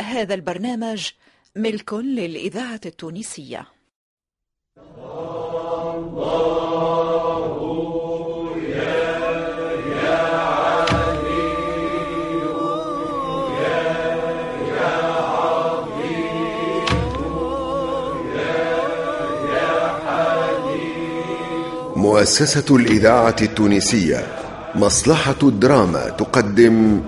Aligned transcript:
هذا 0.00 0.34
البرنامج 0.34 1.10
ملك 1.56 1.94
للإذاعة 1.94 2.80
التونسية. 2.86 3.66
مؤسسة 21.96 22.76
الإذاعة 22.76 23.36
التونسية 23.42 24.26
مصلحة 24.74 25.36
الدراما 25.42 26.08
تقدم 26.08 27.02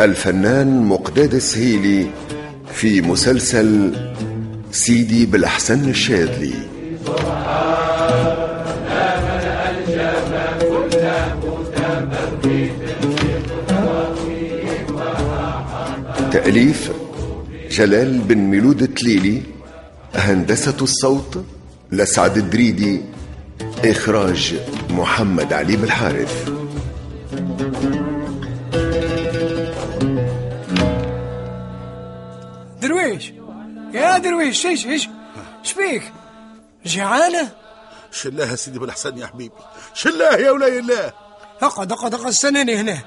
الفنان 0.00 0.82
مقداد 0.82 1.34
السهيلي 1.34 2.06
في 2.72 3.00
مسلسل 3.00 3.94
سيدي 4.70 5.26
بالأحسن 5.26 5.88
الشاذلي. 5.88 6.54
تأليف 16.32 16.92
جلال 17.70 18.18
بن 18.18 18.38
ميلود 18.38 18.82
التليلي 18.82 19.42
هندسة 20.14 20.76
الصوت 20.82 21.44
لسعد 21.92 22.36
الدريدي 22.36 23.00
إخراج 23.84 24.54
محمد 24.90 25.52
علي 25.52 25.76
بالحارث. 25.76 26.61
يا 34.12 34.18
درويش 34.18 34.66
إيش 34.66 34.86
إيش؟ 34.86 35.08
إيش 35.64 35.72
بيك 35.72 36.12
جعانة 36.86 37.52
شلاه 38.12 38.54
سيدي 38.54 38.78
بالحسن 38.78 39.18
يا 39.18 39.26
حبيبي. 39.26 39.54
شلاه 39.94 40.36
يا 40.36 40.50
ولاي 40.50 40.78
الله. 40.78 41.12
أقعد 41.62 41.92
أقعد 41.92 42.14
أقعد 42.14 42.28
استناني 42.28 42.76
هنا. 42.76 42.98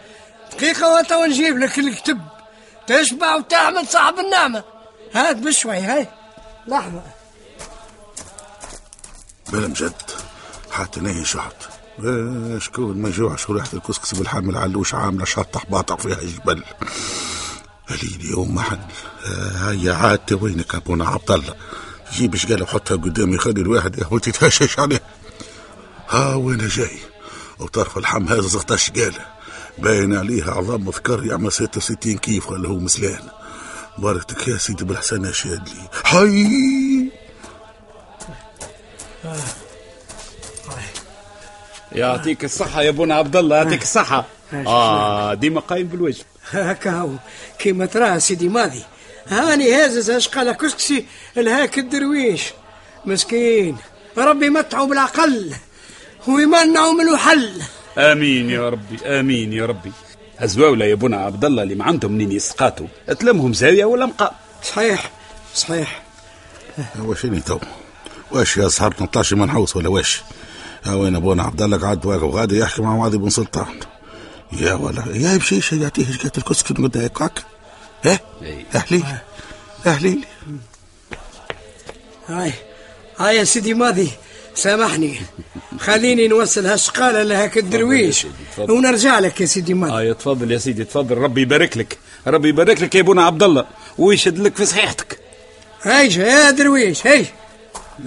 دقيقة 0.52 0.94
وأنت 0.94 1.11
ونجيب 1.11 1.58
لك 1.59 1.80
الكتب. 1.80 2.22
تشبع 2.88 3.36
وتعمل 3.36 3.88
صاحب 3.88 4.20
النعمة. 4.20 4.64
هات 5.14 5.36
بشوي 5.36 5.78
هاي. 5.78 6.08
لحظة. 6.67 7.02
بلا 9.50 9.67
مجد 9.67 9.94
حتى 10.72 11.00
نهي 11.00 11.26
شحط 11.26 11.56
شكون 12.58 12.98
ما 12.98 13.09
يجوعش 13.09 13.50
وريحة 13.50 13.70
الكسكس 13.73 14.14
بالحامل 14.14 14.58
علوش 14.58 14.94
عاملة 14.94 15.26
شطح 15.26 15.66
باطع 15.66 15.95
فيها 15.95 16.16
جبل. 16.16 16.64
هليلي 17.88 18.30
يوم 18.31 18.55
محن 18.55 18.80
آه، 19.25 19.69
هيا 19.72 19.94
عاد 19.94 20.33
وينك 20.33 20.75
أبونا 20.75 21.08
عبد 21.08 21.31
الله؟ 21.31 21.55
جيب 22.14 22.36
شقالة 22.36 22.64
وحطها 22.64 22.95
قدامي 22.97 23.38
خلي 23.38 23.61
الواحد 23.61 24.05
ولدي 24.11 24.30
يتهشش 24.30 24.80
عليه. 24.80 25.02
ها 26.09 26.36
وين 26.36 26.67
جاي؟ 26.67 26.97
وطرف 27.59 27.97
الحم 27.97 28.27
هذا 28.27 28.42
زغطة 28.42 28.75
شقالة 28.75 29.25
باين 29.77 30.16
عليها 30.17 30.52
عظام 30.52 30.86
مذكر 30.86 31.25
يعمل 31.25 31.52
66 31.52 32.17
كيف 32.17 32.50
ولا 32.50 32.69
هو 32.69 32.80
مسلان. 32.80 33.19
باركتك 33.97 34.47
يا 34.47 34.58
سيدي 34.58 34.83
بالحسن 34.86 35.25
يا 35.25 35.31
شادلي 35.31 35.89
حي! 36.03 37.11
يعطيك 41.92 42.45
الصحة 42.45 42.81
يا 42.81 42.92
بونا 42.92 43.16
عبد 43.16 43.36
الله 43.36 43.55
يعطيك 43.58 43.81
الصحة. 43.81 44.25
آه 44.53 45.33
ديما 45.33 45.59
قايم 45.61 45.88
بالواجب 45.88 46.25
هكا 46.52 46.92
هو 46.92 47.10
كيما 47.60 47.86
ترى 47.86 48.20
سيدي 48.20 48.50
ماضي. 48.50 48.84
هاني 49.28 49.74
هازز 49.74 50.10
اشقال 50.10 50.52
كسكسي 50.52 51.06
الهاك 51.38 51.80
الدرويش. 51.80 52.44
مسكين. 53.06 53.78
ربي 54.18 54.50
متعه 54.50 54.88
بالعقل 54.88 55.54
ويمنعه 56.28 56.94
من 56.94 57.10
الحل 57.14 57.61
آمين 57.98 58.50
يا 58.50 58.70
ربي 58.70 59.05
آمين 59.05 59.54
يا 59.54 59.66
ربي. 59.66 59.92
هزواولة 60.38 60.86
يا 60.86 60.95
بونا 60.95 61.17
عبد 61.17 61.45
الله 61.45 61.64
اللي 61.64 61.76
ما 61.76 61.86
عندهم 61.86 62.11
منين 62.11 62.32
يسقاتوا 62.32 62.88
تلمهم 63.20 63.54
زاوية 63.54 63.86
ولا 63.86 64.05
مقام 64.05 64.32
صحيح 64.64 65.11
صحيح. 65.55 66.04
واشني 67.00 67.39
تو؟ 67.39 67.60
واش 68.32 68.58
يا 68.58 68.67
صحاب 68.67 68.94
18 68.94 69.36
منحوس 69.36 69.76
ولا 69.76 69.89
واش؟ 69.89 70.22
يا 70.86 70.94
وين 70.94 71.16
أبونا 71.16 71.44
عبد 71.44 71.61
الله 71.61 71.78
قاعد 71.78 72.05
واقف 72.05 72.36
غادي 72.36 72.60
يحكي 72.60 72.82
مع 72.82 72.95
معاذ 72.95 73.17
بن 73.17 73.30
سلطان. 73.30 73.80
يا 74.52 74.73
ولا. 74.73 75.04
يا 75.14 75.38
بشيشه 75.38 75.76
يعطيه 75.76 76.11
شقات 76.11 76.38
الكسك 76.38 76.72
نقول 76.72 76.92
هيك 76.95 77.22
هكا 77.22 77.42
ها 78.06 78.20
إي. 78.44 78.66
أهلي. 78.76 79.04
أهلي. 79.86 80.20
هاي. 82.28 82.54
هاي 83.17 83.38
يا 83.38 83.44
سيدي 83.44 83.73
ماضي. 83.73 84.10
سامحني. 84.55 85.20
خليني 85.80 86.28
نوصل 86.28 86.66
هالشقالة 86.66 87.23
لهاك 87.23 87.58
الدرويش. 87.58 88.28
ونرجع 88.58 89.20
لك 89.20 89.42
يا 89.42 89.45
سيدي 89.45 89.73
ماضي. 89.73 90.10
آه 90.10 90.14
تفضل 90.14 90.52
يا 90.52 90.58
سيدي 90.58 90.84
تفضل. 90.84 91.17
ربي 91.17 91.42
يبارك 91.42 91.78
لك. 91.78 91.98
ربي 92.28 92.50
يبارك 92.50 92.82
لك 92.82 92.95
يا 92.95 93.02
بونا 93.02 93.23
عبد 93.26 93.44
الله. 93.44 93.66
ويشد 93.98 94.39
لك 94.39 94.55
في 94.55 94.66
صحيحتك. 94.66 95.20
هاي 95.82 96.14
يا 96.14 96.52
درويش. 96.52 97.08
هاي. 97.08 97.26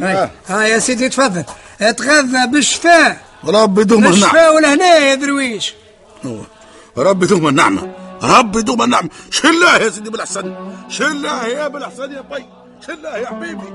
هاي. 0.00 0.30
هاي 0.46 0.70
يا 0.70 0.78
سيدي 0.78 1.08
تفضل. 1.08 1.44
اتغذى 1.80 2.46
بالشفاء. 2.52 3.20
ربي 3.44 3.84
دوم 3.84 3.98
النعمة 3.98 4.20
بالشفاء 4.20 4.54
ولهنا 4.54 4.96
يا 4.96 5.14
درويش. 5.14 5.74
ربي 6.98 7.26
دوم 7.26 7.48
النعمة 7.48 7.92
ربي 8.22 8.62
دوم 8.62 8.82
النعمة 8.82 9.10
شلاه 9.30 9.76
يا 9.76 9.90
سيدي 9.90 10.10
بالحسن 10.10 10.54
شلاه 10.88 11.46
يا 11.46 11.68
بالحسن 11.68 12.12
يا 12.12 12.20
بي 12.20 12.46
شلاه 12.86 13.16
يا 13.16 13.26
حبيبي. 13.26 13.68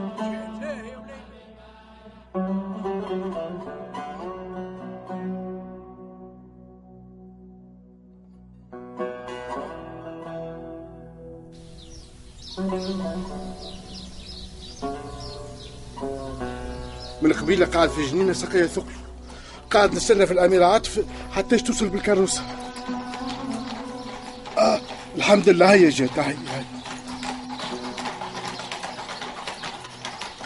من 17.21 17.33
قبيلة 17.33 17.65
قاعد 17.65 17.89
في 17.89 18.05
جنينة 18.05 18.33
سقية 18.33 18.65
ثقل. 18.65 18.93
قاعد 19.73 19.95
نستنى 19.95 20.25
في 20.25 20.33
الاميره 20.33 20.65
عاطف 20.65 21.05
حتى 21.35 21.57
توصل 21.57 21.89
بالكاروسة. 21.89 22.41
آه 24.57 24.81
الحمد 25.15 25.49
لله 25.49 25.73
هي 25.73 25.89
جات 25.89 26.19
هاي 26.19 26.33
هاي 26.33 26.63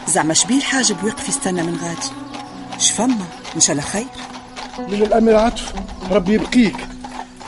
زعما 0.06 0.34
شبيه 0.34 0.56
الحاجب 0.56 1.04
ويقف 1.04 1.28
يستنى 1.28 1.62
من 1.62 1.76
غادي 1.76 2.08
شفما؟ 2.78 3.26
إن 3.56 3.60
شاء 3.60 3.76
الله 3.76 3.88
خير. 3.88 4.06
من 4.78 5.02
الاميره 5.02 5.38
عاطف 5.38 5.72
ربي 6.10 6.34
يبقيك. 6.34 6.76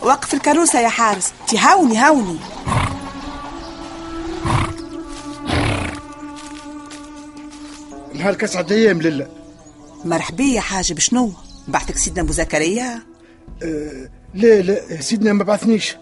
وقف 0.02 0.34
الكروسه 0.34 0.80
يا 0.80 0.88
حارس. 0.88 1.32
تهاوني 1.48 1.98
هاوني 1.98 2.38
نهار 8.14 8.34
كسعة 8.34 8.66
أيام 8.70 9.02
لله 9.02 9.28
مرحبا 10.04 10.44
يا 10.44 10.60
حاجب 10.60 10.98
شنو؟ 10.98 11.32
بعثك 11.70 11.96
سيدنا 11.96 12.22
أبو 12.22 12.32
زكريا؟ 12.32 13.02
آه 13.62 14.10
لا 14.34 14.62
لا 14.62 15.00
سيدنا 15.00 15.32
ما 15.32 15.44
بعثنيش. 15.44 15.96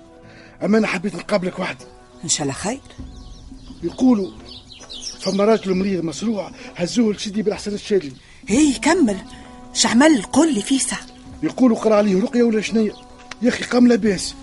أما 0.65 0.79
أنا 0.79 0.87
حبيت 0.87 1.15
نقابلك 1.15 1.59
وحدي. 1.59 1.85
إن 2.25 2.29
شاء 2.29 2.43
الله 2.43 2.55
خير. 2.55 2.81
يقولوا 3.83 4.31
فما 5.21 5.45
راجل 5.45 5.75
مريض 5.75 6.05
مصروع 6.05 6.51
هزوه 6.77 7.15
لسيدي 7.15 7.43
بالأحسن 7.43 7.75
الشادلي 7.75 8.13
هي 8.49 8.73
كمل. 8.73 9.17
شعمل 9.75 10.23
قول 10.23 10.55
لي 10.55 10.63
فيسا. 10.63 10.97
يقولوا 11.43 11.77
قرا 11.77 11.95
عليه 11.97 12.23
رقية 12.23 12.43
ولا 12.43 12.61
شنية. 12.61 12.93
يا 13.43 13.49
أخي 13.49 13.65
قام 13.65 13.87
لاباس. 13.87 14.35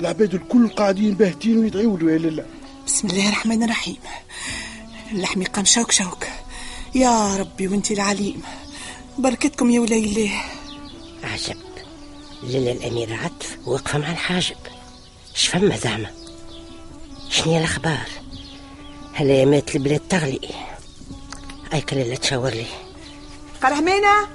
العباد 0.00 0.34
الكل 0.34 0.68
قاعدين 0.68 1.14
باهتين 1.14 1.58
ويدعيوا 1.58 1.98
له 1.98 2.12
يا 2.12 2.18
لله. 2.18 2.46
بسم 2.86 3.08
الله 3.08 3.28
الرحمن 3.28 3.62
الرحيم. 3.62 3.96
اللحم 5.12 5.42
يقام 5.42 5.64
شوك 5.64 5.92
شوك. 5.92 6.26
يا 6.94 7.36
ربي 7.36 7.68
وانت 7.68 7.90
العليم. 7.90 8.42
بركتكم 9.18 9.70
يا 9.70 9.80
ولاي 9.80 10.04
الله. 10.04 10.42
عجب 11.24 11.56
ليلى 12.42 12.72
الأميرة 12.72 13.14
عطف 13.14 13.58
واقفة 13.66 13.98
مع 13.98 14.12
الحاجب. 14.12 14.56
شفما 15.34 15.76
زعما؟ 15.76 16.10
شنيا 17.30 17.58
الأخبار؟ 17.58 18.08
هلا 19.14 19.44
مات 19.44 19.76
البلاد 19.76 20.00
تغلي؟ 20.08 20.40
أيك 21.74 21.94
ليلة 21.94 22.16
تشاور 22.16 22.50
لي. 22.50 22.66
قرهمينة؟ 23.62 24.28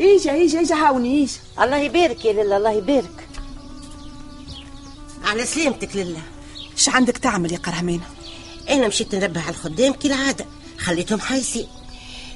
إيجا 0.00 0.32
إيجا 0.32 0.58
إيجا 0.58 0.74
هاوني 0.74 1.20
إيجا. 1.20 1.38
الله 1.60 1.76
يبارك 1.76 2.24
يا 2.24 2.32
ليلى 2.32 2.56
الله 2.56 2.72
يبارك. 2.72 3.28
على 5.24 5.46
سلامتك 5.46 5.96
لله 5.96 6.22
إيش 6.72 6.88
عندك 6.88 7.18
تعمل 7.18 7.52
يا 7.52 7.58
قرهمينة؟ 7.58 8.04
أنا 8.70 8.88
مشيت 8.88 9.14
ننبه 9.14 9.40
على 9.40 9.50
الخدام 9.50 9.92
كالعادة. 9.92 10.46
خليتهم 10.78 11.20
حايسين. 11.20 11.66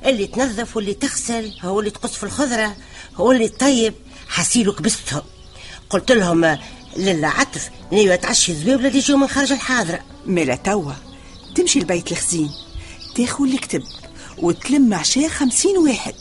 اللي 0.07 0.27
تنظف 0.27 0.77
واللي 0.77 0.95
تغسل 0.95 1.53
هو 1.63 1.81
اللي 1.81 1.91
تقص 1.91 2.13
في 2.15 2.23
الخضرة 2.23 2.77
هو 3.17 3.33
اللي 3.33 3.49
تطيب 3.49 3.95
حسيلو 4.29 4.73
كبستهم 4.73 5.23
قلت 5.91 6.13
لهم 6.13 6.45
آه، 6.45 6.59
للا 6.97 7.29
عطف 7.29 7.71
نيوة 7.93 8.17
تعشي 8.17 8.53
الزبيب 8.53 8.87
اللي 8.87 8.99
يجوا 8.99 9.19
من 9.19 9.27
خارج 9.27 9.53
الحاضرة. 9.53 9.99
مالا 10.27 10.55
توا. 10.55 10.93
تمشي 11.55 11.81
لبيت 11.81 12.13
الخزين 12.13 12.51
تاخذ 13.15 13.45
الكتب 13.45 13.83
وتلم 14.39 14.95
عشاء 14.95 15.29
خمسين 15.29 15.79
واحد. 15.79 16.15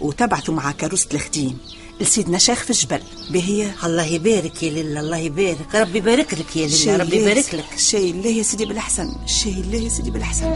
وتبعثوا 0.00 0.54
مع 0.54 0.72
كروسة 0.72 1.08
الخديم. 1.14 1.58
لسيدنا 2.00 2.38
شيخ 2.38 2.62
في 2.62 2.70
الجبل. 2.70 3.00
بهي 3.30 3.70
الله 3.84 4.04
يبارك 4.06 4.62
يا 4.62 4.70
لله 4.70 5.00
الله 5.00 5.16
يبارك. 5.16 5.74
ربي 5.74 5.98
يبارك 5.98 6.34
لك 6.34 6.56
يا 6.56 6.66
لله 6.66 6.96
ربي 6.96 7.16
يبارك 7.16 7.54
لك. 7.54 7.78
شيء 7.78 8.10
الله 8.10 8.30
يا 8.30 8.42
سيدي 8.42 8.64
بالحسن 8.64 9.12
شيء 9.26 9.52
الله 9.60 9.78
يا 9.78 9.88
سيدي 9.88 10.10
بالحسن 10.10 10.46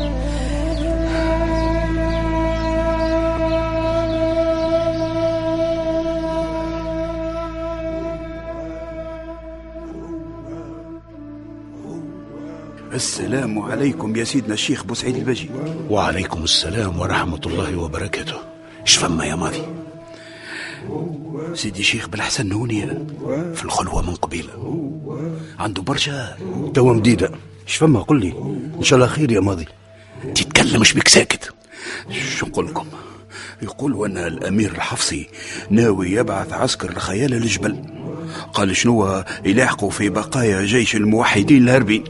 السلام 12.92 13.58
عليكم 13.58 14.16
يا 14.16 14.24
سيدنا 14.24 14.54
الشيخ 14.54 14.84
بوسعيد 14.84 15.16
البجي 15.16 15.50
وعليكم 15.90 16.44
السلام 16.44 16.98
ورحمة 17.00 17.40
الله 17.46 17.76
وبركاته. 17.76 18.34
إيش 18.80 18.96
فما 18.96 19.24
يا 19.24 19.34
ماضي 19.34 19.62
سيدي 21.54 21.82
شيخ 21.82 22.08
بالحسن 22.08 22.48
نوني 22.48 22.86
في 23.54 23.64
الخلوة 23.64 24.02
من 24.02 24.14
قبيلة 24.14 24.52
عنده 25.58 25.82
برشا 25.82 26.36
توا 26.74 26.94
مديدة 26.94 27.30
إيش 27.68 27.76
فما 27.76 28.00
قل 28.00 28.20
لي. 28.20 28.32
إن 28.78 28.82
شاء 28.82 28.96
الله 28.96 29.08
خير 29.08 29.32
يا 29.32 29.40
ماضي. 29.40 29.66
تتكلمش 30.34 30.92
بك 30.92 31.08
ساكت؟ 31.08 31.54
شو 32.10 32.46
نقول 32.46 32.66
لكم؟ 32.66 32.86
يقولوا 33.62 34.06
ان 34.06 34.18
الأمير 34.18 34.70
الحفصي 34.70 35.28
ناوي 35.70 36.10
يبعث 36.10 36.52
عسكر 36.52 36.92
لخيال 36.92 37.34
الجبل 37.34 37.76
قال 38.52 38.76
شنو؟ 38.76 39.24
يلاحقوا 39.44 39.90
في 39.90 40.08
بقايا 40.08 40.64
جيش 40.64 40.96
الموحدين 40.96 41.62
الهربين 41.62 42.04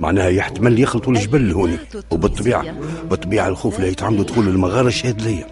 معناها 0.00 0.28
يحتمل 0.28 0.80
يخلطوا 0.80 1.12
الجبل 1.12 1.52
هوني 1.52 1.78
وبالطبيعة 2.10 2.74
بالطبيعة 3.10 3.48
الخوف 3.48 3.80
لا 3.80 3.86
يتعمدوا 3.86 4.24
دخول 4.24 4.48
المغارة 4.48 4.88
الشهاد 4.88 5.22
ليا 5.22 5.46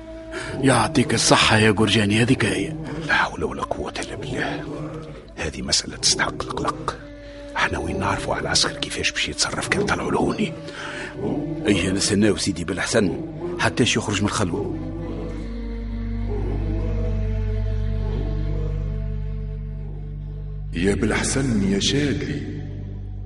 يعطيك 0.61 1.15
الصحة 1.15 1.59
يا 1.59 1.71
جرجاني 1.71 2.23
هذيك 2.23 2.45
هي. 2.45 2.73
لا 3.07 3.15
حول 3.15 3.45
ولا 3.45 3.63
قوة 3.63 3.93
إلا 4.01 4.17
بالله. 4.17 4.65
هذه 5.37 5.63
مسألة 5.63 5.97
تستحق 5.97 6.43
القلق. 6.43 6.99
إحنا 7.57 7.79
وين 7.79 8.01
نعرفوا 8.01 8.35
على 8.35 8.43
العسكر 8.43 8.77
كيفاش 8.77 9.11
باش 9.13 9.29
يتصرف 9.29 9.69
كان 9.69 9.87
طلعوا 9.87 10.11
لهوني 10.11 10.53
إيه 11.67 11.91
نستناو 11.91 12.37
سيدي 12.37 12.65
بالحسن 12.65 13.21
حتى 13.59 13.83
يخرج 13.83 14.23
من 14.23 14.29
الخلوة. 14.29 14.79
يا 20.75 20.95
بالحسن 20.95 21.73
يا 21.73 21.81
شادلي. 21.81 22.58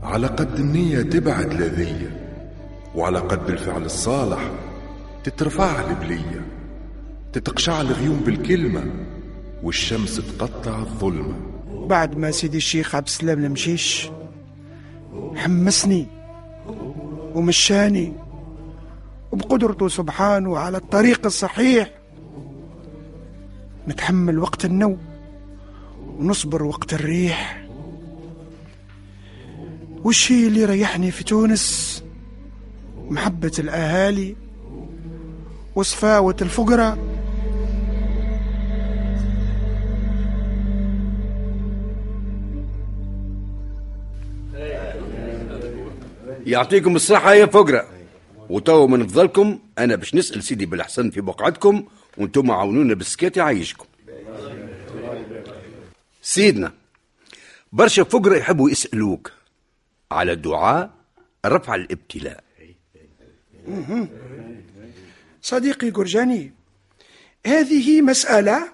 على 0.03 0.27
قد 0.27 0.55
النية 0.59 1.03
تبعد 1.03 1.53
لذية 1.55 2.11
وعلى 2.95 3.19
قد 3.19 3.51
الفعل 3.51 3.85
الصالح 3.85 4.51
تترفع 5.25 5.91
البلية 5.91 6.47
تتقشع 7.33 7.81
الغيوم 7.81 8.17
بالكلمة 8.17 8.85
والشمس 9.63 10.17
تقطع 10.39 10.79
الظلمة. 10.79 11.35
بعد 11.87 12.19
ما 12.19 12.31
سيدي 12.31 12.57
الشيخ 12.57 12.95
عبد 12.95 13.07
السلام 13.07 13.45
المشيش 13.45 14.11
حمسني 15.37 16.07
ومشاني 17.35 18.13
وبقدرته 19.33 19.89
سبحانه 19.89 20.59
على 20.59 20.77
الطريق 20.77 21.27
الصحيح 21.27 21.91
نتحمل 23.89 24.39
وقت 24.39 24.65
النوم 24.65 24.99
ونصبر 26.19 26.63
وقت 26.63 26.95
الريح. 26.95 27.62
والشي 30.05 30.47
اللي 30.47 30.65
ريحني 30.65 31.11
في 31.11 31.25
تونس؟ 31.25 32.05
محبة 33.11 33.53
الأهالي 33.59 34.37
وصفاوة 35.75 36.37
الفقراء. 36.43 36.99
يعطيكم 46.47 46.97
الصحة 46.97 47.35
يا 47.35 47.47
فقرة 47.47 47.87
وتو 48.49 48.87
من 48.87 49.07
فضلكم 49.07 49.59
أنا 49.79 49.97
باش 49.97 50.15
نسأل 50.15 50.43
سيدي 50.43 50.67
بالحسن 50.67 51.11
في 51.11 51.21
بقعتكم 51.21 51.85
وأنتم 52.19 52.51
عاونونا 52.51 52.95
بالسكات 52.95 53.37
يعيشكم. 53.37 53.87
سيدنا 56.23 56.73
برشا 57.73 58.03
فقراء 58.03 58.39
يحبوا 58.39 58.71
يسألوك. 58.71 59.33
على 60.13 60.35
دعاء 60.37 60.91
رفع 61.47 61.75
الابتلاء. 61.75 62.45
صديقي 65.43 65.91
جرجاني 65.91 66.53
هذه 67.47 68.03
مسألة 68.03 68.73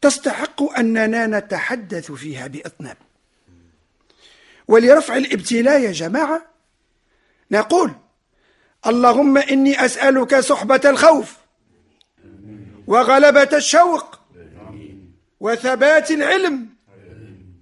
تستحق 0.00 0.78
أننا 0.78 1.26
نتحدث 1.26 2.12
فيها 2.12 2.46
بإطناب. 2.46 2.96
ولرفع 4.68 5.16
الابتلاء 5.16 5.80
يا 5.80 5.92
جماعة 5.92 6.46
نقول 7.50 7.90
اللهم 8.86 9.38
إني 9.38 9.84
أسألك 9.84 10.40
صحبة 10.40 10.80
الخوف 10.84 11.36
وغلبة 12.86 13.56
الشوق 13.56 14.20
وثبات 15.40 16.10
العلم 16.10 16.66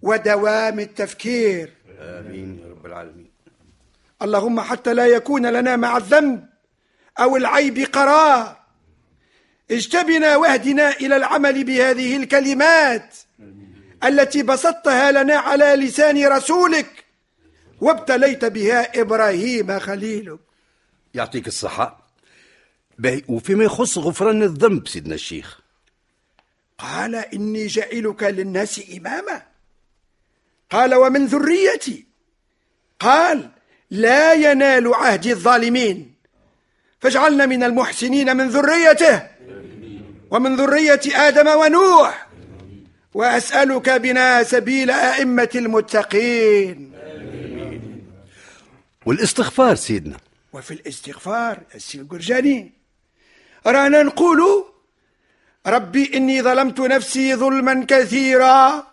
ودوام 0.03 0.81
التفكير. 0.81 1.73
آمين. 2.01 2.58
العالمين. 3.03 3.31
اللهم 4.23 4.61
حتى 4.61 4.95
لا 4.95 5.07
يكون 5.07 5.47
لنا 5.47 5.77
مع 5.77 5.97
الذنب 5.97 6.49
أو 7.19 7.37
العيب 7.37 7.79
قرار. 7.79 8.59
اجتبنا 9.71 10.37
واهدنا 10.37 10.91
إلى 10.91 11.17
العمل 11.17 11.65
بهذه 11.65 12.17
الكلمات 12.17 13.17
التي 14.05 14.43
بسطتها 14.43 15.13
لنا 15.13 15.37
على 15.37 15.65
لسان 15.65 16.27
رسولك 16.27 17.05
وابتليت 17.81 18.45
بها 18.45 19.01
إبراهيم 19.01 19.79
خليلك. 19.79 20.39
يعطيك 21.15 21.47
الصحة. 21.47 22.09
وفيما 23.29 23.65
يخص 23.65 23.99
غفران 23.99 24.43
الذنب 24.43 24.89
سيدنا 24.89 25.15
الشيخ. 25.15 25.61
قال 26.79 27.15
إني 27.15 27.67
جعلك 27.67 28.23
للناس 28.23 28.81
إماما. 28.97 29.43
قال 30.71 30.95
ومن 30.95 31.27
ذريتي. 31.27 32.08
قال 33.01 33.51
لا 33.91 34.33
ينال 34.33 34.95
عهد 34.95 35.27
الظالمين. 35.27 36.15
فاجعلنا 37.01 37.47
من 37.47 37.63
المحسنين 37.63 38.37
من 38.37 38.49
ذريته 38.49 39.27
ومن 40.31 40.57
ذرية 40.57 41.01
آدم 41.15 41.49
ونوح. 41.49 42.29
وأسألك 43.15 43.91
بنا 43.91 44.43
سبيل 44.43 44.91
أئمة 44.91 45.49
المتقين. 45.55 46.93
والاستغفار 49.07 49.75
سيدنا. 49.75 50.17
وفي 50.53 50.71
الاستغفار 50.71 51.59
السي 51.75 51.99
الجرجاني 51.99 52.73
رانا 53.67 54.03
نقول 54.03 54.65
ربي 55.67 56.11
إني 56.15 56.43
ظلمت 56.43 56.81
نفسي 56.81 57.35
ظلما 57.35 57.87
كثيرا 57.89 58.87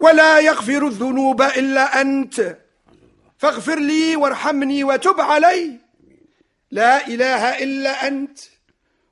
ولا 0.00 0.40
يغفر 0.40 0.86
الذنوب 0.86 1.42
إلا 1.42 2.00
أنت. 2.00 2.61
فاغفر 3.42 3.78
لي 3.78 4.16
وارحمني 4.16 4.84
وتب 4.84 5.20
علي. 5.20 5.78
لا 6.70 7.06
إله 7.06 7.62
إلا 7.62 8.08
أنت. 8.08 8.38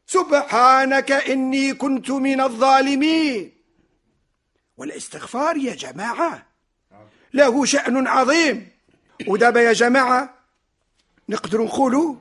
سبحانك 0.07 1.13
إني 1.13 1.75
كنت 1.75 2.11
من 2.11 2.41
الظالمين. 2.41 3.53
والاستغفار 4.77 5.57
يا 5.57 5.75
جماعة 5.75 6.47
له 7.35 7.65
شأن 7.65 8.07
عظيم. 8.07 8.69
ودابا 9.27 9.61
يا 9.61 9.73
جماعة 9.73 10.35
نقدر 11.29 11.63
نقولوا 11.63 12.15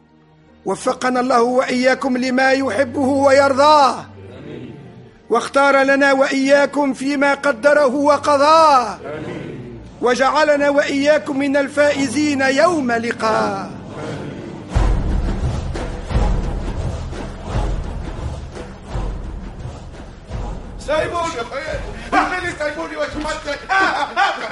وفقنا 0.65 1.19
الله 1.19 1.41
وإياكم 1.41 2.17
لما 2.17 2.51
يحبه 2.51 3.07
ويرضاه. 3.07 4.05
واختار 5.29 5.81
لنا 5.81 6.13
وإياكم 6.13 6.93
فيما 6.93 7.33
قدره 7.33 7.95
وقضاه. 7.95 8.99
وجعلنا 10.01 10.69
وإياكم 10.69 11.39
من 11.39 11.57
الفائزين 11.57 12.41
يوم 12.41 12.91
اعملي 22.13 22.53
سايبوني 22.59 22.97
واش 22.97 23.09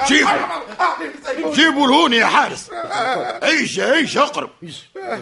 جيبوا. 0.08 1.54
جيبوا 1.54 1.86
الهون 1.86 2.12
يا 2.12 2.26
حارس. 2.26 2.70
عيش 3.42 3.80
عيش 3.80 4.18
اقرب. 4.18 4.50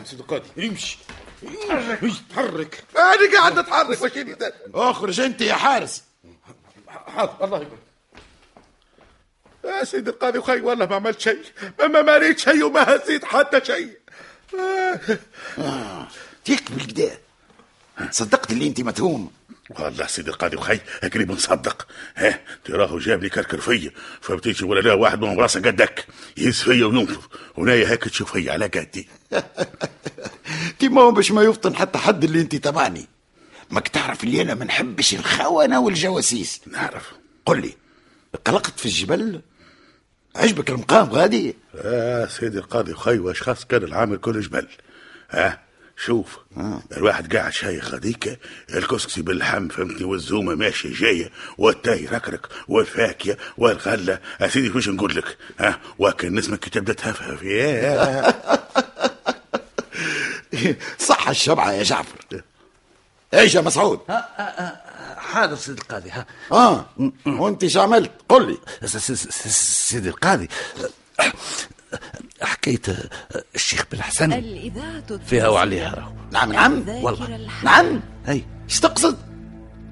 صدقاتي 0.04 0.68
امشي. 0.68 0.98
تحرك. 2.30 2.84
أنا 2.96 3.38
قاعد 3.38 3.58
اتحرك 3.58 3.98
أخرج 4.74 5.20
أنت 5.20 5.40
يا 5.40 5.54
حارس. 5.54 6.02
حاضر 7.16 7.44
الله 7.44 7.56
يبارك. 7.56 7.85
يا 9.66 9.84
سيدي 9.84 10.10
القاضي 10.10 10.40
خي 10.40 10.60
والله 10.60 10.86
ما 10.86 10.96
عملت 10.96 11.20
شيء. 11.20 11.42
ما 11.80 12.02
ما 12.02 12.16
ريت 12.18 12.38
شيء 12.38 12.64
وما 12.64 12.82
هزيت 12.96 13.24
حتى 13.24 13.60
شيء. 13.64 13.98
آه. 15.58 16.08
تكمل 16.44 16.84
كده 16.86 17.18
صدقت 18.10 18.50
اللي 18.52 18.66
انت 18.66 18.80
متهوم. 18.80 19.30
والله 19.70 20.06
سيدي 20.06 20.30
القاضي 20.30 20.56
وخي 20.56 20.80
قريب 21.14 21.30
نصدق 21.32 21.86
ها 22.16 22.40
تراه 22.64 22.98
جاب 22.98 23.22
لي 23.22 23.28
كركر 23.28 23.60
فيا 23.60 23.90
فبتيجي 24.20 24.64
ولا 24.64 24.80
لا 24.80 24.92
واحد 24.92 25.20
من 25.20 25.40
راسه 25.40 25.60
قدك. 25.60 26.06
يهز 26.36 26.60
فيا 26.60 26.86
وننفض 26.86 27.22
ونايا 27.56 27.88
هيك 27.90 28.04
تشوف 28.04 28.32
فيا 28.32 28.52
على 28.52 28.66
قدي. 28.66 29.08
تي 30.78 30.88
ما 30.88 31.02
هو 31.02 31.10
باش 31.10 31.30
ما 31.30 31.42
يفطن 31.42 31.76
حتى 31.76 31.98
حد 31.98 32.24
اللي 32.24 32.40
انت 32.40 32.56
تبعني. 32.56 33.06
ماك 33.70 33.88
تعرف 33.88 34.24
اللي 34.24 34.42
أنا 34.42 34.54
ما 34.54 34.64
نحبش 34.64 35.14
الخونة 35.14 35.80
والجواسيس؟ 35.80 36.60
نعرف. 36.66 37.12
قل 37.46 37.60
لي 37.60 37.74
قلقت 38.44 38.80
في 38.80 38.86
الجبل؟ 38.86 39.40
عجبك 40.36 40.70
المقام 40.70 41.10
غادي؟ 41.10 41.56
آه 41.74 42.26
سيدي 42.26 42.58
القاضي 42.58 42.94
خي 42.94 43.18
واش 43.18 43.42
خاص 43.42 43.64
كان 43.64 43.82
العامل 43.82 44.16
كل 44.16 44.40
جبل 44.40 44.68
ها 45.30 45.66
شوف 45.96 46.38
آه. 46.56 46.82
الواحد 46.96 47.36
قاعد 47.36 47.52
شايخ 47.52 47.94
هذيك 47.94 48.38
الكسكسي 48.74 49.22
باللحم 49.22 49.68
فهمتني؟ 49.68 50.04
والزومة 50.04 50.54
ماشيه 50.54 50.94
جاية 50.94 51.30
والتاي 51.58 52.06
ركرك 52.06 52.46
والفاكهه 52.68 53.36
والغلة. 53.58 54.18
يا 54.40 54.48
سيدي 54.48 54.70
واش 54.70 54.88
نقول 54.88 55.16
لك؟ 55.16 55.36
ها 55.60 55.80
وكان 55.98 56.34
نسمك 56.34 56.68
تبدأ 56.68 56.92
تهفهف. 56.92 57.42
صح 61.08 61.28
الشبعه 61.28 61.72
يا 61.72 61.82
جعفر. 61.82 62.18
إيش 63.34 63.54
يا 63.54 63.60
مسعود؟ 63.60 64.00
حاضر 65.36 65.56
سيدي 65.56 65.80
القاضي 65.80 66.10
ها. 66.10 66.26
آه 66.52 66.86
وانت 67.26 67.66
شو 67.66 67.80
عملت؟ 67.80 68.10
قل 68.28 68.46
لي. 68.46 68.58
سيدي 69.48 70.08
القاضي 70.08 70.48
حكاية 72.42 72.82
الشيخ 73.54 73.84
بالحسن. 73.90 74.32
الإذاعة 74.32 75.20
فيها 75.26 75.48
وعليها. 75.48 75.94
راهو 75.94 76.12
نعم. 76.32 76.52
نعم 76.52 76.88
والله. 76.88 77.48
نعم. 77.62 78.00
أي. 78.28 78.44
إيش 78.64 78.80
تقصد؟ 78.80 79.18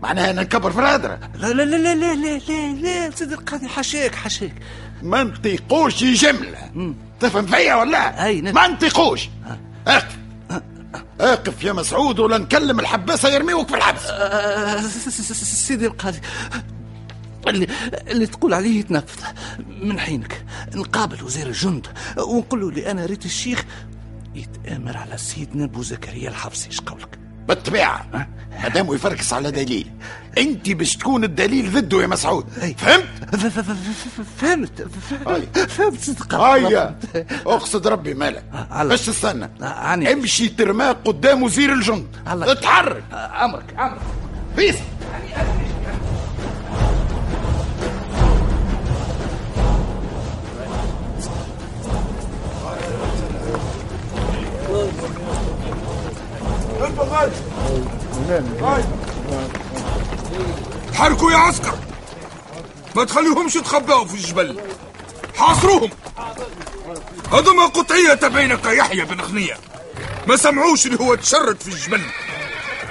معناها 0.03 0.31
أنا 0.31 0.43
نكبر 0.43 0.73
في 0.73 0.81
الهدرة. 0.81 1.19
لا 1.35 1.47
لا 1.47 1.63
لا 1.63 1.77
لا 1.77 1.95
لا 1.95 2.15
لا 2.15 2.39
لا, 2.39 2.73
لا 2.73 3.11
سيدي 3.11 3.35
القاضي 3.35 3.69
حشاك 3.69 4.15
حشاك 4.15 4.55
ما 5.03 5.21
انطقوش 5.23 6.05
جملة. 6.05 6.95
تفهم 7.21 7.47
فيا 7.47 7.75
ولا؟ 7.75 8.25
أي 8.27 8.43
ما 8.43 8.67
انطقوش 8.67 9.29
اقف 9.87 10.17
اقف 11.25 11.65
يا 11.65 11.73
مسعود 11.73 12.19
ولا 12.19 12.39
نكلم 12.39 12.81
الحباسة 12.81 13.29
يرميوك 13.29 13.69
في 13.69 13.77
الحبس. 13.77 14.03
سيدي 15.45 15.87
القاضي 15.87 16.21
اللي 17.49 17.67
اللي 18.09 18.27
تقول 18.27 18.55
عليه 18.55 18.79
يتنفذ 18.81 19.23
من 19.83 19.99
حينك؟ 19.99 20.45
نقابل 20.75 21.25
وزير 21.25 21.47
الجند 21.47 21.87
ونقول 22.19 22.61
له 22.61 22.69
اللي 22.69 22.91
أنا 22.91 23.07
ريت 23.07 23.25
الشيخ 23.25 23.65
يتآمر 24.35 24.97
على 24.97 25.19
سيدنا 25.19 25.65
أبو 25.65 25.83
زكريا 25.83 26.29
الحفصي 26.29 26.67
إيش 26.67 26.81
قولك؟ 26.81 27.19
بالطبيعة. 27.49 28.07
مادام 28.63 28.95
يفركس 28.95 29.33
على 29.33 29.51
دليل. 29.51 29.91
انت 30.39 30.71
باش 30.71 30.97
تكون 30.97 31.25
الدليل 31.25 31.73
ضده 31.73 32.03
يا 32.03 32.07
مسعود. 32.07 32.47
فهمت؟ 32.79 33.05
فهمت. 34.41 34.83
فهمت 35.71 36.01
صدق 36.01 36.35
هيا. 36.35 36.99
اقصد 37.47 37.87
ربي 37.87 38.15
مالك. 38.15 38.45
باش 38.85 39.07
تستنى. 39.07 39.51
امشي 40.13 40.49
ترماه 40.49 40.93
قدام 40.93 41.43
وزير 41.43 41.73
الجند. 41.73 42.07
اتحرك. 42.27 43.05
أمرك 43.13 43.75
أمرك. 43.79 44.01
بيس. 44.57 44.77
حركوا 60.95 61.33
يا 61.33 61.37
عسكر. 61.37 61.75
ما 62.97 63.05
تخليهمش 63.05 63.57
يتخبأوا 63.57 64.05
في 64.05 64.15
الجبل. 64.15 64.61
حاصروهم. 65.37 65.91
هذوما 67.33 67.67
قطعية 67.67 68.15
بينك 68.15 68.67
يحيى 68.67 69.05
بن 69.05 69.23
خنية 69.23 69.57
ما 70.27 70.37
سمعوش 70.37 70.87
اللي 70.87 71.01
هو 71.01 71.15
تشرد 71.15 71.61
في 71.61 71.69
الجبل. 71.69 72.03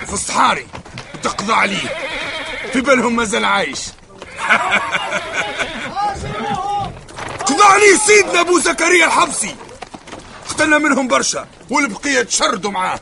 في 0.07 0.13
الصحاري. 0.13 0.67
تقضى 1.23 1.53
عليه. 1.53 1.93
في 2.73 2.81
بالهم 2.81 3.15
مازال 3.15 3.45
عايش. 3.45 3.79
قضى 7.45 7.63
عليه 7.63 7.97
سيدنا 8.07 8.41
أبو 8.41 8.59
زكريا 8.59 9.05
الحبسي. 9.05 9.55
قتلنا 10.49 10.77
منهم 10.77 11.07
برشا. 11.07 11.47
والبقية 11.69 12.21
تشردوا 12.21 12.71
معاه. 12.71 12.99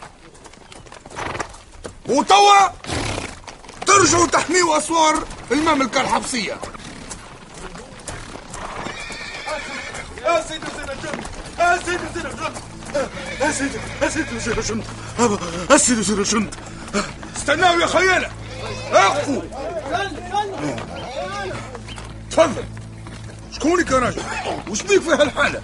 وتوا 2.12 2.68
ترجعوا 3.88 4.28
تحميوا 4.28 4.78
أسوار 4.78 5.24
المملكة 5.52 6.02
الحبسية. 6.02 6.58
يا 10.22 10.44
سيدي 10.48 10.66
وزير 10.66 10.92
الجند 10.92 11.26
يا 11.60 11.80
سيدي 11.86 12.04
وزير 12.12 12.32
الجند 12.32 12.58
يا 13.42 13.52
سيدي 13.52 13.78
يا 14.02 14.10
سيدي 14.10 14.36
وزير 14.36 14.58
الجند 14.58 14.84
يا 15.72 15.78
سيدي 15.78 16.00
وزير 16.00 16.18
الجند 16.20 16.56
استناوا 17.38 17.82
يا 17.82 17.88
خيالة 17.88 18.32
اقفوا 18.92 19.42
تفضل. 22.32 22.64
شكونك 23.52 23.92
يا 23.92 23.98
راجل؟ 24.00 24.24
وش 24.70 24.82
بيك 24.82 25.02
في 25.02 25.10
هالحالة؟ 25.10 25.62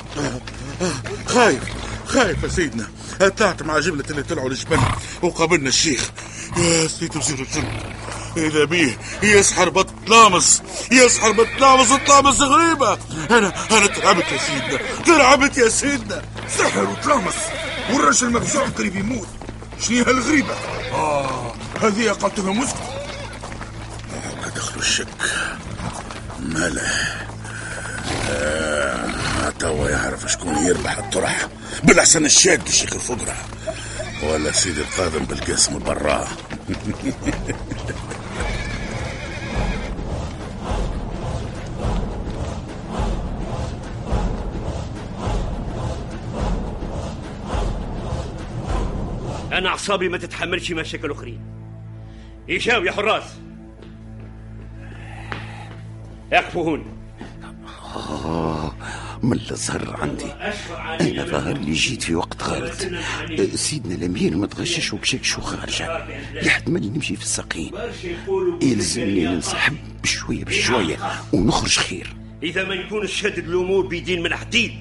خايف 1.28 1.64
خايف 2.08 2.44
يا 2.44 2.48
سيدنا. 2.50 2.88
طلعت 3.20 3.64
مع 3.64 3.80
جبلة 3.80 4.04
اللي 4.10 4.24
طلعوا 4.24 4.50
الجبل 4.50 4.80
وقابلنا 5.22 5.70
الشيخ. 5.70 6.12
يا 6.58 6.88
سيدي 6.88 7.20
وزير 7.20 7.40
الجند 7.40 7.82
إذا 8.38 8.66
بيه 8.66 8.98
يسحر 9.24 9.70
بطلامس 9.70 10.62
يسحر 10.92 11.32
بطلامس 11.32 11.94
طلامس 12.08 12.42
غريبة. 12.42 12.98
أنا 13.32 13.54
أنا 13.72 13.88
ترعبت 13.88 14.32
يا 14.32 14.38
سيدنا 14.38 14.80
ترعبت 15.06 15.58
يا 15.58 15.70
سيدنا. 15.70 16.22
سحر 16.58 16.84
وطلامس 16.84 17.36
والرجل 17.90 18.30
مفزوع 18.30 18.68
قريب 18.68 18.96
يموت. 18.96 19.28
شنو 19.82 20.04
هالغريبة؟ 20.04 20.56
آه 20.94 21.54
هذه 21.82 22.10
قلتها 22.10 22.54
مسكت 22.54 22.78
ما 24.42 24.50
دخلوا 24.56 24.82
الشك. 24.82 25.08
ماله 26.40 26.82
آه 28.30 28.67
توا 29.50 29.90
يعرف 29.90 30.32
شكون 30.32 30.56
يربح 30.56 30.98
الطرح. 30.98 31.48
بالأحسن 31.84 32.26
الشاد 32.26 32.68
الشيخ 32.68 32.94
الفقرة 32.94 33.36
ولا 34.24 34.52
سيدي 34.52 34.82
القادم 34.82 35.26
بالقسم 35.26 35.80
براه 35.80 36.28
أنا 49.52 49.70
أعصابي 49.70 50.10
ما 50.10 50.18
تتحملش 50.18 50.72
مشاكل 50.72 51.12
أخرين. 51.12 51.42
إيشاو 52.50 52.84
يا 52.84 52.92
حراس. 52.92 53.24
اقفوا 56.34 56.64
هون 56.66 56.97
من 59.24 59.40
الزهر 59.52 59.98
عندي. 60.02 60.32
أنا 61.02 61.26
ظهر 61.26 61.58
لي 61.58 61.74
جيت 61.74 62.04
في 62.04 62.16
وقت 62.16 62.44
غلط. 62.44 62.88
سيدنا 63.56 63.96
الأمير 63.96 64.38
ما 64.38 64.48
تغشش 64.48 64.94
وكشكش 64.94 65.38
وخارجة 65.38 66.06
يحتمل 66.34 66.92
نمشي 66.94 67.16
في 67.16 67.22
السقيم 67.22 67.72
يلزمني 68.62 69.26
ننسحب 69.26 69.78
بشوية 70.04 70.46
بشوية 70.46 70.98
ونخرج 71.34 71.78
خير. 71.80 72.16
إذا 72.44 72.64
ما 72.64 72.74
يكون 72.74 73.08
شدد 73.08 73.48
الأمور 73.50 73.88
بيدين 73.88 74.24
من 74.24 74.36
حديد 74.36 74.72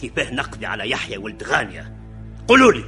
كيفاه 0.00 0.34
نقضي 0.34 0.66
على 0.66 0.90
يحيى 0.90 1.16
ولد 1.16 1.42
غانية؟ 1.42 1.96
قولوا 2.48 2.72
لي 2.72 2.84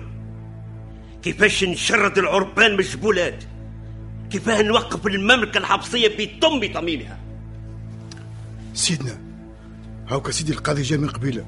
كيفاش 1.22 1.64
نشرد 1.64 2.18
العربان 2.18 2.72
من 2.72 2.80
الجبولات؟ 2.80 3.44
كيفاه 4.30 4.62
نوقف 4.62 5.06
المملكة 5.06 5.58
الحبسية 5.58 6.08
بطم 6.18 6.60
بطميمها 6.60 7.18
سيدنا 8.74 9.25
هاوكا 10.08 10.32
سيدي 10.32 10.52
القاضي 10.52 10.82
جاء 10.82 10.98
من 10.98 11.08
قبيلة 11.08 11.46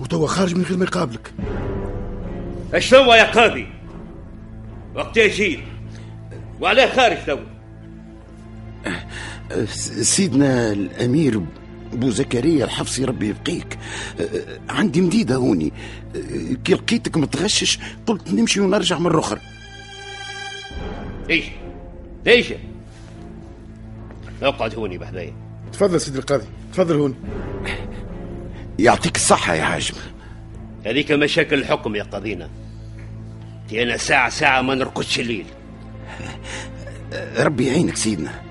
وتوا 0.00 0.26
خارج 0.26 0.54
من 0.54 0.62
غير 0.62 0.78
ما 0.78 0.84
يقابلك. 0.84 1.34
اش 2.74 2.90
توا 2.90 3.16
يا 3.16 3.32
قاضي؟ 3.32 3.66
وقت 4.94 5.18
جيت 5.18 5.60
وعلاه 6.60 6.96
خارج 6.96 7.16
توا. 7.26 7.54
سيدنا 10.02 10.72
الأمير 10.72 11.42
أبو 11.92 12.10
زكريا 12.10 12.64
الحفصي 12.64 13.04
ربي 13.04 13.28
يبقيك. 13.28 13.78
عندي 14.68 15.00
مديدة 15.00 15.34
هوني. 15.36 15.72
كي 16.64 16.74
لقيتك 16.74 17.16
متغشش 17.16 17.78
قلت 18.06 18.32
نمشي 18.32 18.60
ونرجع 18.60 18.98
من 18.98 19.06
الآخر 19.06 19.38
إيش 21.30 21.44
ليش؟ 22.26 22.52
أقعد 24.42 24.74
هوني 24.74 24.98
بحذايا 24.98 25.34
تفضل 25.72 26.00
سيدي 26.00 26.18
القاضي. 26.18 26.46
تفضل 26.74 26.96
هون. 26.96 27.14
يعطيك 28.78 29.16
الصحة 29.16 29.54
يا 29.54 29.64
حاجب 29.64 29.94
هذيك 30.86 31.12
مشاكل 31.12 31.58
الحكم 31.58 31.96
يا 31.96 32.02
قاضينا 32.02 32.50
تي 33.68 33.82
أنا 33.82 33.96
ساعة 33.96 34.28
ساعة 34.28 34.62
ما 34.62 34.74
نرقدش 34.74 35.20
الليل. 35.20 35.46
ربي 37.46 37.66
يعينك 37.66 37.96
سيدنا. 37.96 38.42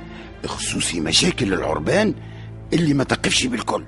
خصوصي 0.46 1.00
مشاكل 1.00 1.54
العربان 1.54 2.16
اللي 2.74 2.94
ما 2.94 3.04
تقفش 3.04 3.46
بالكل. 3.46 3.84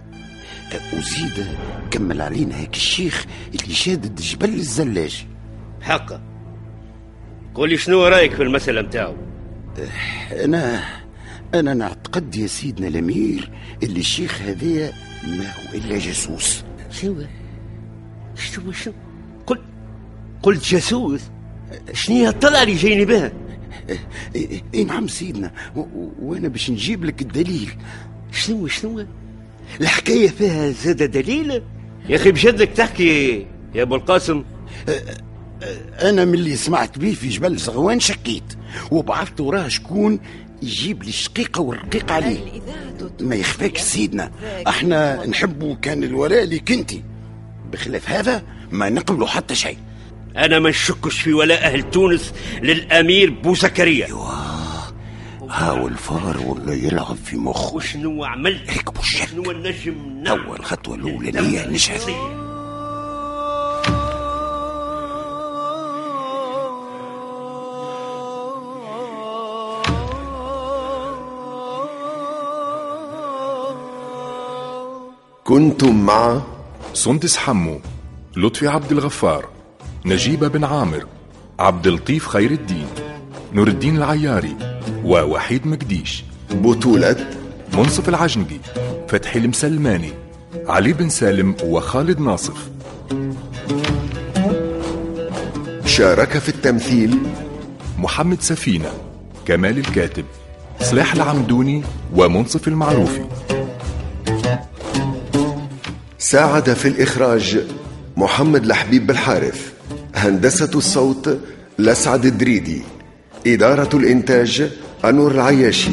وزيد 0.94 1.46
كمل 1.92 2.22
علينا 2.22 2.58
هيك 2.60 2.75
الشيخ 2.75 3.25
اللي 3.62 3.74
شادد 3.74 4.15
جبل 4.15 4.54
الزلاج. 4.54 5.25
حقا. 5.82 6.22
قولي 7.54 7.77
شنو 7.77 8.08
رأيك 8.08 8.34
في 8.34 8.44
المسألة 8.44 8.82
متاعو؟ 8.82 9.15
أنا 10.32 10.84
أنا 11.59 11.74
نعتقد 11.74 12.35
يا 12.35 12.47
سيدنا 12.47 12.88
الأمير 12.88 13.51
اللي 13.83 14.00
الشيخ 14.00 14.41
هذايا 14.41 14.91
ما 15.27 15.43
هو 15.43 15.74
إلا 15.74 16.00
جاسوس. 16.00 16.63
شنو 16.91 17.15
شنو 18.35 18.71
شنو 18.71 18.93
قل 19.47 19.62
قلت 20.43 20.65
جاسوس. 20.65 21.21
شنو 21.93 22.15
هي 22.15 22.27
الطلعة 22.27 22.63
اللي 22.63 22.75
جايني 22.75 23.05
بها؟ 23.05 23.31
اي 24.35 24.63
إيه 24.74 24.85
نعم 24.85 25.07
سيدنا 25.07 25.51
وأنا 26.21 26.47
باش 26.47 26.71
نجيب 26.71 27.05
لك 27.05 27.21
الدليل. 27.21 27.69
شنو 28.31 28.67
شنو؟ 28.67 29.05
الحكاية 29.81 30.29
فيها 30.29 30.71
زاد 30.71 31.03
دليل؟ 31.03 31.63
يا 32.09 32.15
أخي 32.15 32.31
بجدك 32.31 32.69
تحكي 32.69 33.38
يا 33.75 33.81
أبو 33.81 33.95
القاسم. 33.95 34.43
أنا 36.01 36.25
من 36.25 36.33
اللي 36.33 36.55
سمعت 36.55 36.97
بيه 36.97 37.13
في 37.13 37.29
جبل 37.29 37.57
زغوان 37.57 38.00
شكيت 38.00 38.43
وبعثت 38.91 39.41
وراه 39.41 39.67
شكون 39.67 40.19
يجيب 40.62 41.03
لي 41.03 41.09
الشقيقه 41.09 41.62
والرقيقه 41.62 42.13
عليه. 42.13 42.39
ما 43.21 43.35
يخفاك 43.35 43.77
سيدنا. 43.77 44.31
إحنا 44.67 45.25
نحبوا 45.25 45.75
كان 45.75 46.03
الولاء 46.03 46.45
لك 46.45 46.71
انت 46.71 46.91
بخلاف 47.71 48.09
هذا 48.09 48.43
ما 48.71 48.89
نقبلوا 48.89 49.27
حتى 49.27 49.55
شيء. 49.55 49.77
أنا 50.38 50.59
ما 50.59 50.69
نشكش 50.69 51.19
في 51.19 51.33
ولاء 51.33 51.63
أهل 51.63 51.91
تونس 51.91 52.33
للأمير 52.62 53.29
بو 53.29 53.55
زكريا. 53.55 54.07
هاو 55.50 55.88
الفار 55.88 56.38
ولا 56.45 56.74
يلعب 56.74 57.15
في 57.25 57.38
مخه؟ 57.38 57.75
وشنو 57.75 58.24
عملت؟ 58.24 58.69
هيك 58.69 58.93
بوشك 58.93 59.29
شنو 59.29 59.51
النجم؟ 59.51 60.24
أول 60.27 60.65
خطوة 60.65 60.95
الأولى 60.95 61.31
ليا 61.31 61.67
نشهد. 61.67 62.35
كنتم 75.47 76.05
مع 76.05 76.41
سندس 76.93 77.37
حمو 77.37 77.79
لطفي 78.37 78.67
عبد 78.67 78.91
الغفار 78.91 79.49
نجيب 80.05 80.43
بن 80.43 80.63
عامر 80.63 81.05
عبد 81.59 81.87
اللطيف 81.87 82.27
خير 82.27 82.51
الدين 82.51 82.87
نور 83.53 83.67
الدين 83.67 83.97
العياري 83.97 84.55
ووحيد 85.03 85.67
مقديش. 85.67 86.23
بطولة 86.51 87.27
منصف 87.73 88.09
العجنقي 88.09 88.57
فتحي 89.07 89.39
المسلماني 89.39 90.11
علي 90.67 90.93
بن 90.93 91.09
سالم 91.09 91.55
وخالد 91.63 92.19
ناصف. 92.19 92.69
شارك 95.85 96.37
في 96.37 96.49
التمثيل 96.49 97.17
محمد 97.97 98.41
سفينة 98.41 98.91
كمال 99.45 99.77
الكاتب 99.77 100.25
صلاح 100.81 101.13
العمدوني 101.13 101.83
ومنصف 102.15 102.67
المعروفي. 102.67 103.25
ساعد 106.25 106.74
في 106.74 106.88
الإخراج 106.88 107.63
محمد 108.17 108.65
لحبيب 108.65 109.08
بالحارث 109.08 109.74
هندسة 110.15 110.70
الصوت 110.75 111.39
لسعد 111.79 112.25
الدريدي 112.25 112.82
إدارة 113.48 113.97
الإنتاج 113.97 114.71
أنور 115.06 115.32
العياشي. 115.32 115.91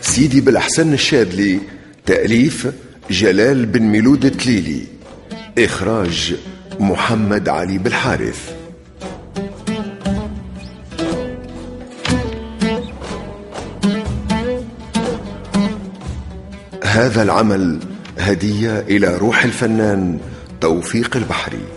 سيدي 0.00 0.40
بالأحسن 0.40 0.92
الشاذلي 0.92 1.60
تأليف 2.06 2.68
جلال 3.10 3.66
بن 3.66 3.82
ميلود 3.82 4.24
التليلي 4.24 4.82
إخراج 5.58 6.36
محمد 6.80 7.48
علي 7.48 7.78
بالحارث 7.78 8.65
هذا 16.96 17.22
العمل 17.22 17.78
هدية 18.18 18.80
إلى 18.80 19.16
روح 19.16 19.44
الفنان 19.44 20.18
توفيق 20.60 21.16
البحري. 21.16 21.75